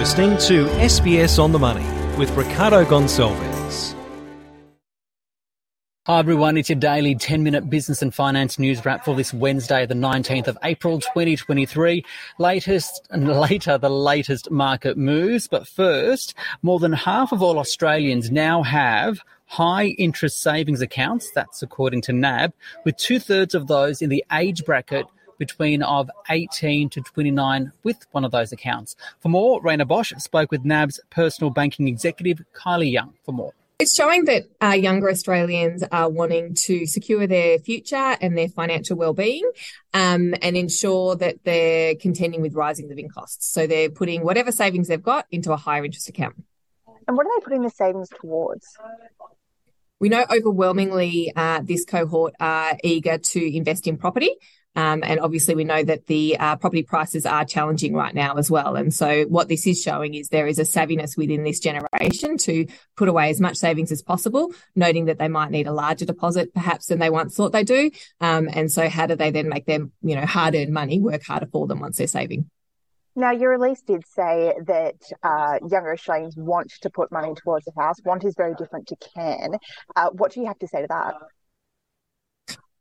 [0.00, 1.84] listening to SBS on the Money
[2.16, 3.94] with Ricardo Gonçalves.
[6.06, 9.84] Hi everyone, it's your daily 10 minute business and finance news wrap for this Wednesday,
[9.84, 12.02] the 19th of April 2023.
[12.38, 15.46] Latest and later, the latest market moves.
[15.46, 21.30] But first, more than half of all Australians now have high interest savings accounts.
[21.32, 22.54] That's according to NAB,
[22.86, 25.04] with two thirds of those in the age bracket
[25.40, 28.94] between of 18 to 29 with one of those accounts.
[29.18, 33.54] For more, Rhayna Bosch spoke with NAB's personal banking executive, Kylie Young, for more.
[33.80, 38.94] It's showing that uh, younger Australians are wanting to secure their future and their financial
[38.98, 39.50] well-being
[39.94, 43.50] um, and ensure that they're contending with rising living costs.
[43.50, 46.36] So they're putting whatever savings they've got into a higher interest account.
[47.08, 48.66] And what are they putting the savings towards?
[49.98, 54.36] We know overwhelmingly uh, this cohort are eager to invest in property.
[54.76, 58.50] Um, and obviously, we know that the uh, property prices are challenging right now as
[58.50, 58.76] well.
[58.76, 62.66] And so, what this is showing is there is a savviness within this generation to
[62.96, 66.54] put away as much savings as possible, noting that they might need a larger deposit
[66.54, 67.90] perhaps than they once thought they do.
[68.20, 71.24] Um, and so, how do they then make their you know hard earned money work
[71.24, 72.48] harder for them once they're saving?
[73.16, 77.72] Now, your release did say that uh, younger Australians want to put money towards a
[77.80, 77.96] house.
[78.04, 79.56] Want is very different to can.
[79.96, 81.14] Uh, what do you have to say to that?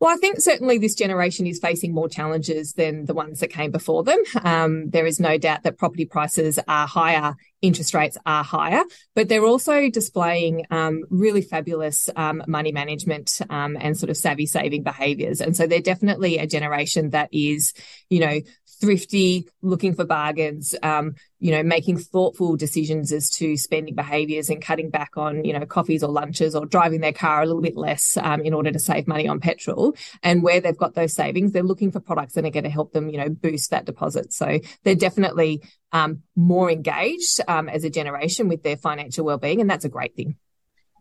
[0.00, 3.72] Well, I think certainly this generation is facing more challenges than the ones that came
[3.72, 4.22] before them.
[4.44, 8.84] Um, there is no doubt that property prices are higher, interest rates are higher,
[9.16, 14.46] but they're also displaying um, really fabulous um, money management um, and sort of savvy
[14.46, 15.40] saving behaviours.
[15.40, 17.74] And so they're definitely a generation that is,
[18.08, 18.40] you know,
[18.80, 24.62] thrifty, looking for bargains, um, you know, making thoughtful decisions as to spending behaviours and
[24.62, 27.76] cutting back on, you know, coffees or lunches or driving their car a little bit
[27.76, 29.94] less um, in order to save money on petrol.
[30.22, 32.92] And where they've got those savings, they're looking for products that are going to help
[32.92, 34.32] them, you know, boost that deposit.
[34.32, 39.68] So they're definitely um, more engaged um, as a generation with their financial well-being, and
[39.68, 40.36] that's a great thing.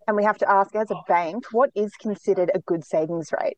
[0.07, 3.57] And we have to ask, as a bank, what is considered a good savings rate?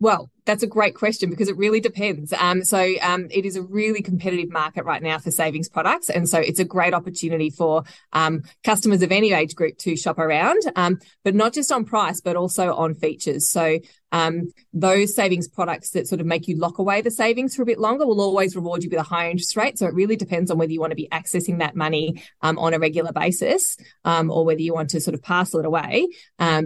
[0.00, 2.32] Well, that's a great question because it really depends.
[2.32, 6.28] Um, so um, it is a really competitive market right now for savings products, and
[6.28, 10.62] so it's a great opportunity for um, customers of any age group to shop around,
[10.76, 13.50] um, but not just on price, but also on features.
[13.50, 13.80] So
[14.12, 17.66] um, those savings products that sort of make you lock away the savings for a
[17.66, 19.78] bit longer will always reward you with a higher interest rate.
[19.78, 22.72] So it really depends on whether you want to be accessing that money um, on
[22.72, 26.06] a regular basis or whether you want to sort of parcel it away,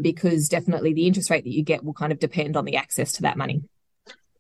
[0.02, 3.12] because definitely the interest rate that you get will kind of depend on the access
[3.12, 3.62] to that money.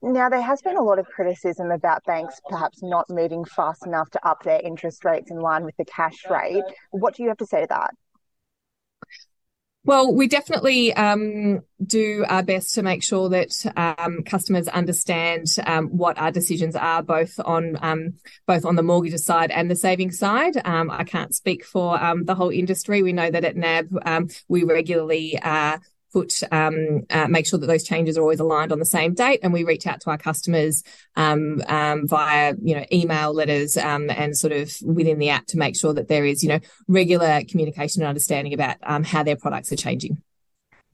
[0.02, 4.08] Now, there has been a lot of criticism about banks perhaps not moving fast enough
[4.10, 6.64] to up their interest rates in line with the cash rate.
[6.90, 7.90] What do you have to say to that?
[9.82, 15.88] Well, we definitely um, do our best to make sure that um, customers understand um,
[15.88, 18.14] what our decisions are, both on um,
[18.46, 20.60] both on the mortgage side and the savings side.
[20.66, 23.02] Um, I can't speak for um, the whole industry.
[23.02, 25.78] We know that at NAB we regularly uh,
[26.12, 29.40] put um, uh, make sure that those changes are always aligned on the same date,
[29.42, 30.82] and we reach out to our customers
[31.16, 35.58] um, um, via you know email, letters, um, and sort of within the app to
[35.58, 39.36] make sure that there is you know regular communication and understanding about um, how their
[39.36, 40.22] products are changing.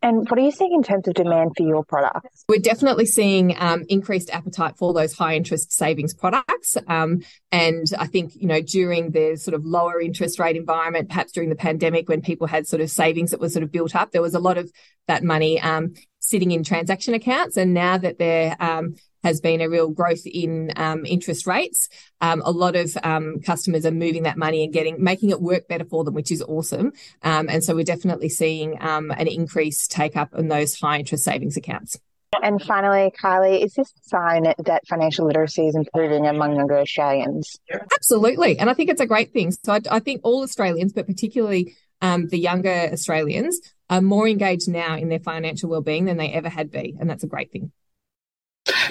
[0.02, 2.44] And what are you seeing in terms of demand for your products?
[2.48, 6.76] We're definitely seeing um, increased appetite for those high interest savings products.
[6.86, 11.32] Um, and I think, you know, during the sort of lower interest rate environment, perhaps
[11.32, 14.12] during the pandemic when people had sort of savings that was sort of built up,
[14.12, 14.70] there was a lot of
[15.08, 17.56] that money um, sitting in transaction accounts.
[17.56, 18.96] And now that they're um,
[19.26, 21.88] has been a real growth in um, interest rates.
[22.20, 25.66] Um, a lot of um, customers are moving that money and getting making it work
[25.66, 26.92] better for them, which is awesome.
[27.22, 31.24] Um, and so we're definitely seeing um, an increased take up in those high interest
[31.24, 31.98] savings accounts.
[32.40, 37.58] And finally, Kylie, is this a sign that financial literacy is improving among younger Australians?
[37.96, 38.58] Absolutely.
[38.60, 39.50] And I think it's a great thing.
[39.50, 44.68] So I, I think all Australians, but particularly um, the younger Australians, are more engaged
[44.68, 46.98] now in their financial well-being than they ever had been.
[47.00, 47.72] And that's a great thing.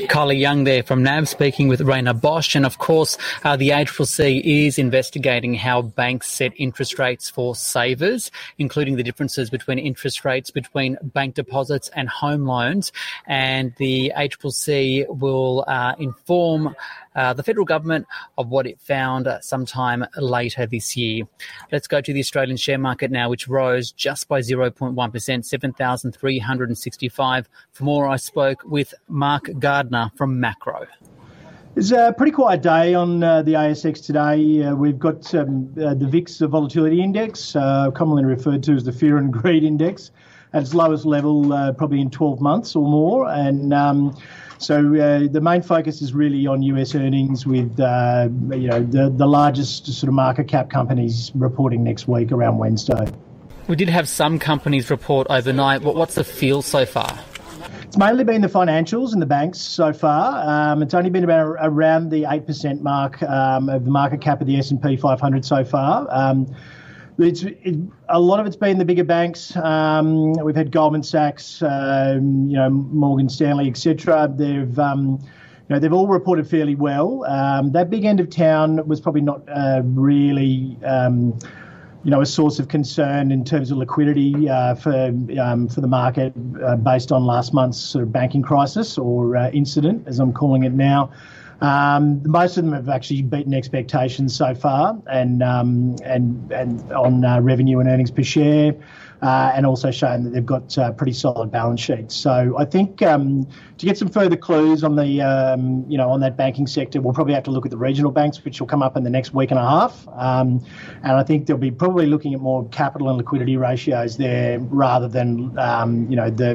[0.03, 2.55] Kylie Young there from NAB speaking with Rhayna Bosch.
[2.55, 8.29] And of course, uh, the ACCC is investigating how banks set interest rates for savers,
[8.57, 12.91] including the differences between interest rates between bank deposits and home loans.
[13.25, 16.75] And the ACCC will uh, inform
[17.15, 18.07] uh, the federal government
[18.37, 21.23] of what it found uh, sometime later this year.
[21.71, 27.49] Let's go to the Australian share market now, which rose just by 0.1%, 7,365.
[27.71, 30.87] For more, I spoke with Mark Gardner from Maqro.
[31.75, 34.63] It's a pretty quiet day on uh, the ASX today.
[34.63, 38.85] Uh, we've got um, uh, the VIX the Volatility Index, uh, commonly referred to as
[38.85, 40.11] the Fear and Greed Index,
[40.53, 43.29] at its lowest level uh, probably in 12 months or more.
[43.29, 44.17] And um,
[44.57, 49.09] so uh, the main focus is really on US earnings, with uh, you know the
[49.09, 53.05] the largest sort of market cap companies reporting next week around Wednesday.
[53.67, 55.83] We did have some companies report overnight.
[55.83, 57.19] But what's the feel so far?
[57.83, 60.71] It's mainly been the financials and the banks so far.
[60.71, 64.41] Um, it's only been about around the eight percent mark um, of the market cap
[64.41, 66.07] of the S and P 500 so far.
[66.09, 66.53] Um,
[67.17, 67.75] it's it,
[68.09, 69.55] a lot of it's been the bigger banks.
[69.55, 74.31] Um, we've had Goldman Sachs, um, you know, Morgan Stanley, etc.
[74.35, 75.19] They've um,
[75.67, 77.23] you know, they've all reported fairly well.
[77.25, 81.37] Um, that big end of town was probably not uh, really, um,
[82.03, 85.07] you know, a source of concern in terms of liquidity uh, for
[85.41, 86.33] um, for the market
[86.63, 90.63] uh, based on last month's sort of banking crisis or uh, incident, as I'm calling
[90.63, 91.11] it now.
[91.65, 97.25] Um, most of them have actually beaten expectations so far, and um, and and on
[97.25, 98.75] uh, revenue and earnings per share
[99.25, 102.13] uh, and also shown that they've got uh, pretty solid balance sheets.
[102.13, 103.47] So I think um,
[103.79, 107.15] to get some further clues on the um, you know on that banking sector, we'll
[107.15, 109.33] probably have to look at the regional banks, which will come up in the next
[109.33, 110.07] week and a half.
[110.09, 110.63] Um,
[111.01, 115.07] and I think they'll be probably looking at more capital and liquidity ratios there rather
[115.07, 116.53] than um, you know the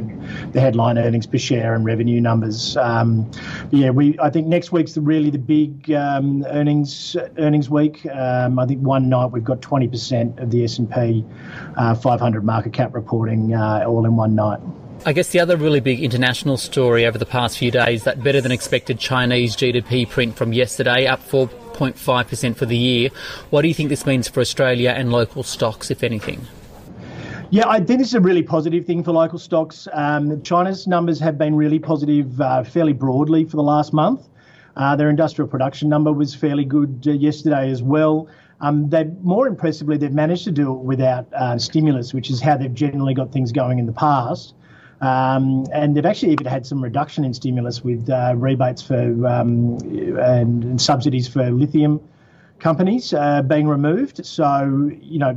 [0.52, 2.76] the headline earnings per share and revenue numbers.
[2.76, 3.28] Um,
[3.72, 8.06] yeah, we I think next week's the, really the big um, earnings earnings week.
[8.06, 11.24] I think one night we've got 20% of the S and P
[11.76, 14.60] uh, 500 market cap reporting uh, all in one night.
[15.06, 18.42] I guess the other really big international story over the past few days that better
[18.42, 23.08] than expected Chinese GDP print from yesterday, up 4.5% for the year.
[23.48, 26.46] What do you think this means for Australia and local stocks, if anything?
[27.48, 29.88] Yeah, I think this is a really positive thing for local stocks.
[29.92, 34.28] Um, China's numbers have been really positive uh, fairly broadly for the last month.
[34.76, 38.28] Uh, their industrial production number was fairly good uh, yesterday as well.
[38.60, 42.56] Um, they more impressively, they've managed to do it without uh, stimulus, which is how
[42.56, 44.54] they've generally got things going in the past.
[45.00, 49.78] Um, and they've actually even had some reduction in stimulus with uh, rebates for um,
[49.78, 52.00] and, and, subsidies for lithium
[52.58, 54.26] companies uh, being removed.
[54.26, 55.34] So you know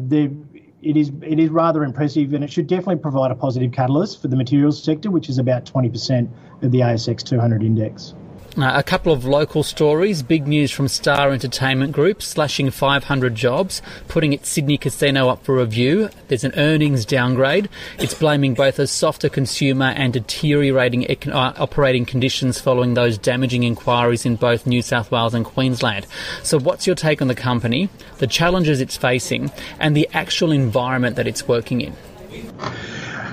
[0.84, 4.28] it is it is rather impressive, and it should definitely provide a positive catalyst for
[4.28, 6.30] the materials sector, which is about 20%
[6.62, 8.16] of the ASX 200 index.
[8.55, 10.21] Uh, a couple of local stories.
[10.21, 15.55] Big news from Star Entertainment Group, slashing 500 jobs, putting its Sydney casino up for
[15.55, 16.09] review.
[16.27, 17.67] There's an earnings downgrade.
[17.97, 23.63] It's blaming both a softer consumer and deteriorating econ- uh, operating conditions following those damaging
[23.63, 26.05] inquiries in both New South Wales and Queensland.
[26.44, 27.89] So, what's your take on the company,
[28.19, 31.95] the challenges it's facing, and the actual environment that it's working in?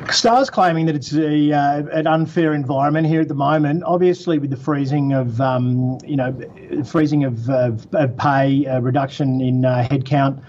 [0.08, 3.82] Star's claiming that it's a, uh, an unfair environment here at the moment.
[3.84, 6.34] Obviously, with the freezing of um, you know
[6.84, 10.42] freezing of, of, of pay, a reduction in uh, headcount,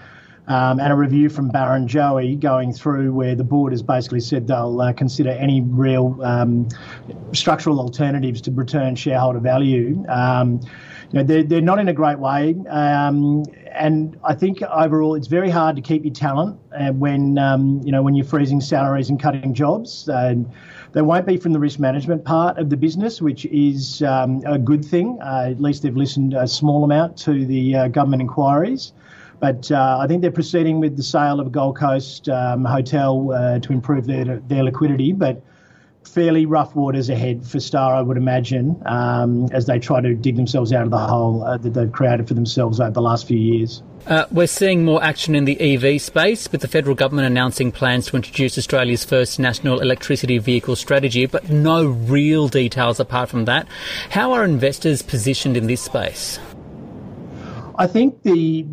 [0.48, 4.80] um, and a review from Barrenjoey going through where the board has basically said they'll
[4.80, 6.68] uh, consider any real um,
[7.32, 10.04] structural alternatives to return shareholder value.
[10.08, 10.60] Um,
[11.12, 12.56] you know, they're, they're not in a great way.
[12.68, 17.80] Um, and I think overall it's very hard to keep your talent uh, when, um,
[17.84, 20.08] you know, when you're freezing salaries and cutting jobs.
[20.08, 20.50] And
[20.92, 24.58] they won't be from the risk management part of the business, which is um, a
[24.58, 25.18] good thing.
[25.22, 28.92] Uh, at least they've listened a small amount to the uh, government inquiries.
[29.40, 33.32] But uh, I think they're proceeding with the sale of a Gold Coast um, hotel
[33.32, 35.12] uh, to improve their, their liquidity.
[35.12, 35.42] But
[36.04, 40.36] fairly rough waters ahead for Star, I would imagine, um, as they try to dig
[40.36, 43.38] themselves out of the hole uh, that they've created for themselves over the last few
[43.38, 43.82] years.
[44.06, 48.06] Uh, we're seeing more action in the EV space, with the federal government announcing plans
[48.06, 53.66] to introduce Australia's first national electricity vehicle strategy, but no real details apart from that.
[54.10, 56.40] How are investors positioned in this space?
[57.76, 58.64] I think the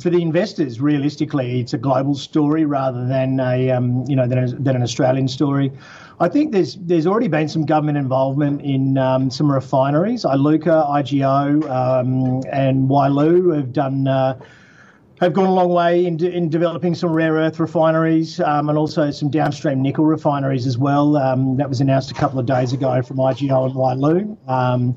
[0.00, 4.38] for the investors, realistically, it's a global story rather than a um, you know than,
[4.38, 5.72] a, than an Australian story.
[6.20, 10.24] I think there's there's already been some government involvement in um, some refineries.
[10.24, 14.08] Iluka, IGO, um, and Wyloo have done.
[14.08, 14.38] Uh,
[15.20, 18.78] have gone a long way in, de- in developing some rare earth refineries um, and
[18.78, 21.16] also some downstream nickel refineries as well.
[21.16, 24.96] Um, that was announced a couple of days ago from IGO and Wyloo, um,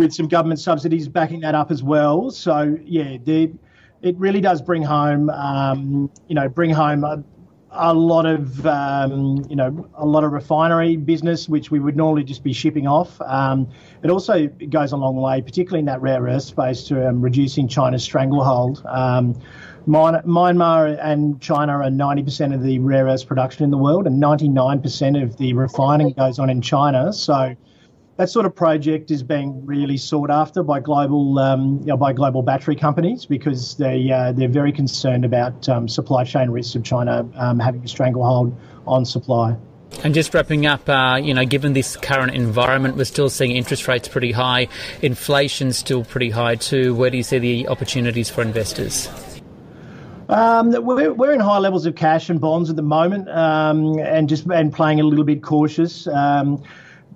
[0.00, 2.30] with some government subsidies backing that up as well.
[2.30, 7.22] So yeah, it really does bring home, um, you know, bring home a,
[7.72, 12.24] a lot of um, you know a lot of refinery business, which we would normally
[12.24, 13.20] just be shipping off.
[13.20, 13.68] Um,
[14.02, 17.68] it also goes a long way, particularly in that rare earth space, to um, reducing
[17.68, 18.82] China's stranglehold.
[18.86, 19.40] Um,
[19.86, 25.22] Myanmar and China are 90% of the rare earth production in the world, and 99%
[25.22, 27.12] of the refining goes on in China.
[27.12, 27.56] So
[28.20, 32.12] that sort of project is being really sought after by global um, you know, by
[32.12, 36.84] global battery companies because they uh, they're very concerned about um, supply chain risks of
[36.84, 38.54] China um, having a stranglehold
[38.86, 39.56] on supply.
[40.04, 43.88] And just wrapping up, uh, you know, given this current environment, we're still seeing interest
[43.88, 44.68] rates pretty high,
[45.00, 46.94] inflation still pretty high too.
[46.94, 49.08] Where do you see the opportunities for investors?
[50.28, 54.28] Um, we're, we're in high levels of cash and bonds at the moment, um, and
[54.28, 56.06] just and playing a little bit cautious.
[56.06, 56.62] Um,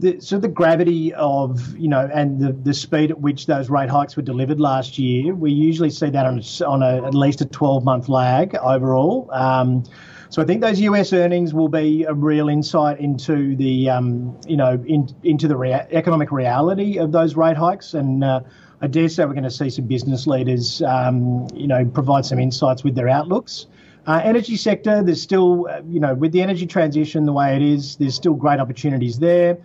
[0.00, 3.88] the, so the gravity of you know and the, the speed at which those rate
[3.88, 7.46] hikes were delivered last year, we usually see that on, on a, at least a
[7.46, 9.28] 12 month lag overall.
[9.32, 9.84] Um,
[10.30, 14.56] so I think those US earnings will be a real insight into the um, you
[14.56, 18.24] know in, into the rea- economic reality of those rate hikes and.
[18.24, 18.40] Uh,
[18.80, 22.38] I dare say we're going to see some business leaders, um, you know, provide some
[22.38, 23.66] insights with their outlooks.
[24.06, 27.62] Uh, energy sector, there's still, uh, you know, with the energy transition the way it
[27.62, 29.56] is, there's still great opportunities there.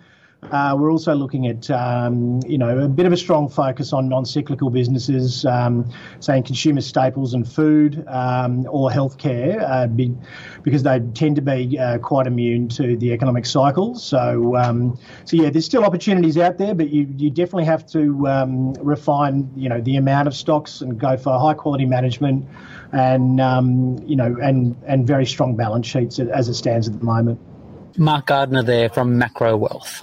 [0.42, 4.08] Uh, we're also looking at, um, you know, a bit of a strong focus on
[4.08, 10.16] non-cyclical businesses, um, saying consumer staples and food um, or healthcare, uh, be,
[10.62, 14.02] because they tend to be uh, quite immune to the economic cycles.
[14.02, 18.26] So, um, so yeah, there's still opportunities out there, but you, you definitely have to
[18.26, 22.48] um, refine, you know, the amount of stocks and go for high quality management,
[22.92, 27.04] and um, you know, and and very strong balance sheets as it stands at the
[27.04, 27.38] moment.
[27.98, 30.02] Mark Gardner there from Maqro Wealth.